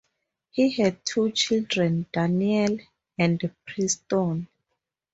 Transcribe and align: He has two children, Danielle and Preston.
He 0.49 0.71
has 0.77 0.95
two 1.05 1.29
children, 1.31 2.07
Danielle 2.11 2.79
and 3.19 3.39
Preston. 3.67 4.47